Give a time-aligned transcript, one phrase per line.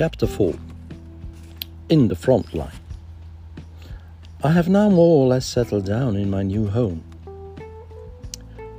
[0.00, 0.54] Chapter 4
[1.90, 2.72] In the Front Line.
[4.42, 7.04] I have now more or less settled down in my new home.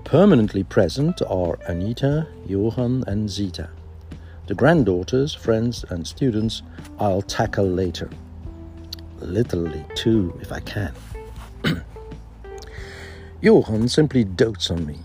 [0.03, 3.69] Permanently present are Anita, Johan, and Zita.
[4.47, 6.63] The granddaughters, friends, and students
[6.97, 8.09] I'll tackle later.
[9.19, 10.91] Literally, too, if I can.
[13.41, 14.97] Johan simply dotes on me.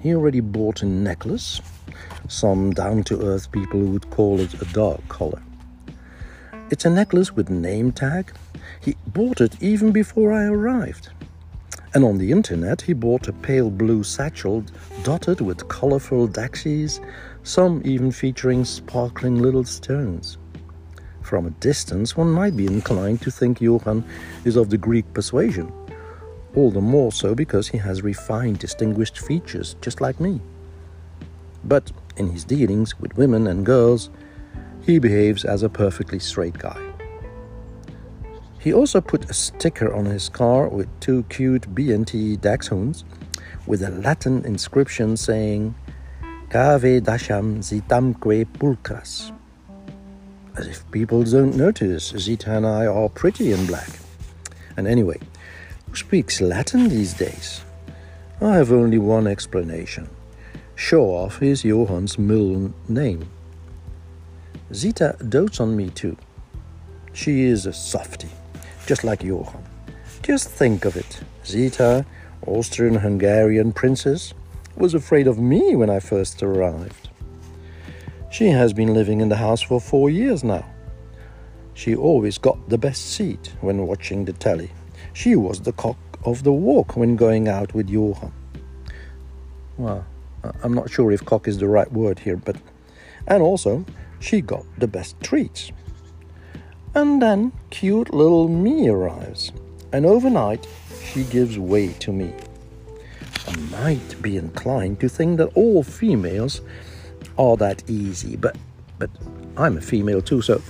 [0.00, 1.62] He already bought a necklace.
[2.28, 5.40] Some down to earth people would call it a dog collar.
[6.74, 8.32] It's a necklace with name tag.
[8.80, 11.08] He bought it even before I arrived.
[11.94, 14.64] And on the internet, he bought a pale blue satchel
[15.04, 16.98] dotted with colorful daxies,
[17.44, 20.36] some even featuring sparkling little stones.
[21.22, 24.02] From a distance, one might be inclined to think Johan
[24.44, 25.72] is of the Greek persuasion,
[26.56, 30.40] all the more so because he has refined, distinguished features, just like me.
[31.62, 34.10] But in his dealings with women and girls,
[34.84, 36.80] he behaves as a perfectly straight guy.
[38.58, 43.04] He also put a sticker on his car with two cute BNT dachshunds
[43.66, 45.74] with a Latin inscription saying
[46.50, 49.32] Cave dasham zitamque pulcras.
[50.56, 53.88] As if people don't notice, Zita and I are pretty in black.
[54.76, 55.18] And anyway,
[55.88, 57.62] who speaks Latin these days?
[58.40, 60.08] I have only one explanation.
[60.76, 63.28] Show off is Johan's middle name.
[64.72, 66.16] Zita dotes on me too.
[67.12, 68.30] She is a softy
[68.86, 69.62] just like Johan.
[70.22, 71.20] Just think of it.
[71.44, 72.04] Zita,
[72.46, 74.34] Austrian Hungarian princess,
[74.76, 77.08] was afraid of me when I first arrived.
[78.30, 80.64] She has been living in the house for four years now.
[81.74, 84.70] She always got the best seat when watching the telly.
[85.12, 88.32] She was the cock of the walk when going out with Johan.
[89.76, 90.04] Well,
[90.62, 92.56] I'm not sure if cock is the right word here, but.
[93.26, 93.84] And also,
[94.24, 95.70] she got the best treats.
[96.94, 99.52] And then cute little me arrives,
[99.92, 100.66] and overnight
[101.02, 102.32] she gives way to me.
[103.46, 106.62] I might be inclined to think that all females
[107.36, 108.56] are that easy, but
[108.98, 109.10] but
[109.58, 110.62] I'm a female too, so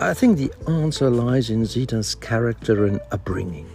[0.00, 3.68] I think the answer lies in Zita's character and upbringing.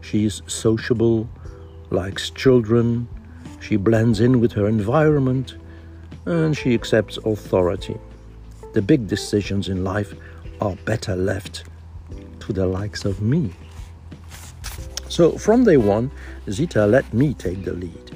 [0.00, 1.28] She is sociable,
[1.90, 3.08] likes children,
[3.60, 5.56] she blends in with her environment,
[6.24, 7.98] and she accepts authority.
[8.78, 10.14] The big decisions in life
[10.60, 11.64] are better left
[12.38, 13.50] to the likes of me.
[15.08, 16.12] So from day one,
[16.48, 18.12] Zita let me take the lead.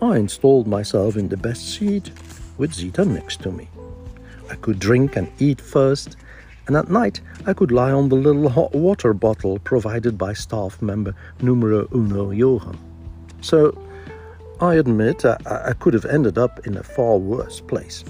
[0.00, 2.12] I installed myself in the best seat
[2.56, 3.68] with Zita next to me.
[4.48, 6.14] I could drink and eat first,
[6.68, 10.80] and at night I could lie on the little hot water bottle provided by staff
[10.80, 12.78] member numero uno Johan.
[13.40, 13.76] So
[14.60, 18.04] I admit I, I could have ended up in a far worse place.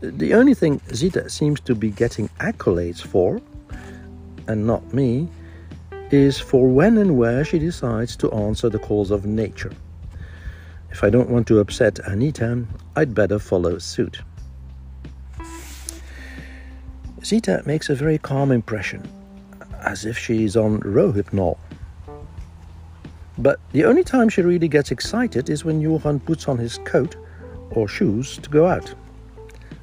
[0.00, 3.40] The only thing Zita seems to be getting accolades for,
[4.48, 5.28] and not me,
[6.10, 9.72] is for when and where she decides to answer the calls of nature.
[10.90, 12.64] If I don't want to upset Anita,
[12.96, 14.20] I'd better follow suit.
[17.24, 19.02] Zita makes a very calm impression,
[19.80, 21.56] as if she's on Rohypnol.
[23.38, 27.16] But the only time she really gets excited is when Johan puts on his coat
[27.70, 28.94] or shoes to go out.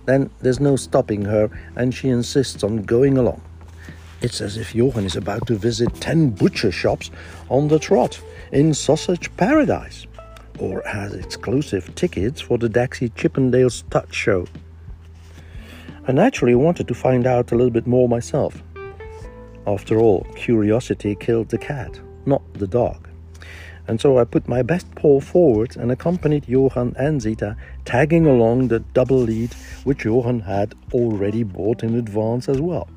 [0.06, 3.42] Then there's no stopping her, and she insists on going along.
[4.22, 7.12] It's as if Johan is about to visit ten butcher shops
[7.50, 10.06] on the trot in sausage paradise,
[10.60, 14.48] or has exclusive tickets for the Daxi Chippendales Touch Show.
[16.08, 18.62] I naturally wanted to find out a little bit more myself.
[19.68, 23.11] After all, curiosity killed the cat, not the dog
[23.88, 27.56] and so I put my best paw forward and accompanied Johan and Zita,
[27.86, 29.53] tagging along the double lead
[29.84, 32.90] which Johan had already bought in advance as well.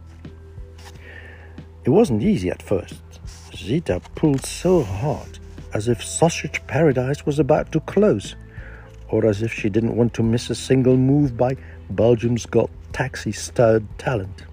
[1.85, 3.03] It wasn't easy at first.
[3.55, 5.39] Zita pulled so hard,
[5.73, 8.37] as if Sausage Paradise was about to close,
[9.09, 11.57] or as if she didn't want to miss a single move by
[11.91, 14.45] Belgium's Got Daxi stud talent.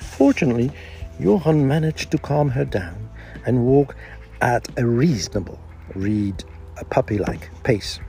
[0.00, 0.70] Fortunately,
[1.18, 3.08] Johan managed to calm her down
[3.46, 3.96] and walk
[4.40, 5.58] at a reasonable,
[5.94, 6.44] read
[6.76, 8.00] a puppy like pace.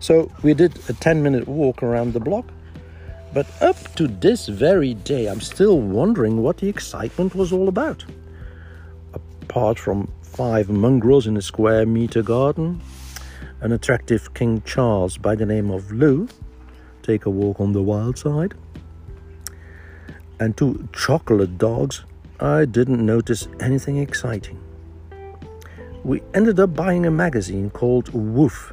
[0.00, 2.46] So we did a 10 minute walk around the block.
[3.34, 8.04] But up to this very day, I'm still wondering what the excitement was all about.
[9.12, 12.80] Apart from five mongrels in a square meter garden,
[13.60, 16.28] an attractive King Charles by the name of Lou,
[17.02, 18.54] take a walk on the wild side,
[20.40, 22.04] and two chocolate dogs,
[22.40, 24.58] I didn't notice anything exciting
[26.08, 28.72] we ended up buying a magazine called Woof.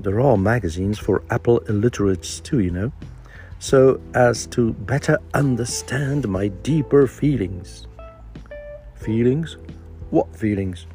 [0.00, 2.90] There are magazines for Apple illiterates too, you know.
[3.58, 7.86] so as to better understand my deeper feelings.
[8.94, 9.58] Feelings?
[10.08, 10.86] What feelings?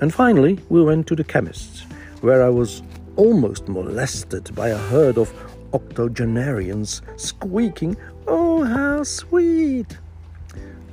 [0.00, 1.80] And finally, we went to the chemist's,
[2.20, 2.84] where I was
[3.16, 5.34] almost molested by a herd of
[5.72, 7.96] octogenarians squeaking,
[8.28, 9.98] Oh, how sweet!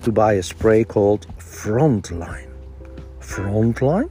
[0.01, 2.56] to buy a spray called Frontline.
[3.27, 4.09] Frontline?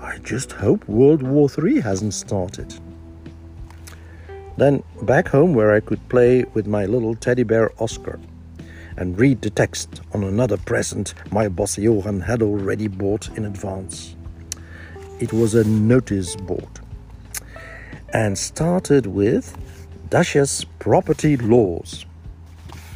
[0.00, 2.72] I just hope World War III hasn't started.
[4.56, 8.20] Then back home, where I could play with my little teddy bear Oscar
[8.96, 14.14] and read the text on another present my boss Johan had already bought in advance.
[15.18, 16.80] It was a notice board
[18.12, 19.56] and started with
[20.10, 22.04] Dasha's property laws.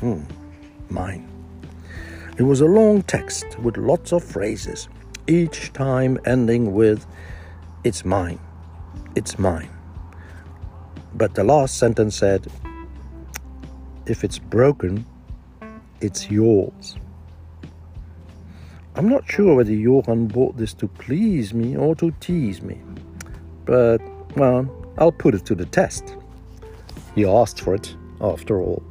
[0.01, 0.23] Hmm,
[0.89, 1.29] mine.
[2.39, 4.89] It was a long text with lots of phrases,
[5.29, 7.07] each time ending with,
[7.85, 8.41] It's mine,
[9.15, 9.71] it's mine.
[11.15, 12.47] But the last sentence said,
[14.07, 15.07] If it's broken,
[16.01, 16.97] it's yours.
[18.95, 22.81] I'm not sure whether Johan bought this to please me or to tease me,
[23.65, 23.99] but,
[24.37, 26.17] well, I'll put it to the test.
[27.15, 28.83] He asked for it, after all.